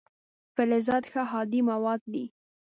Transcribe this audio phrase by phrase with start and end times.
[0.55, 2.25] فلزات ښه هادي مواد دي.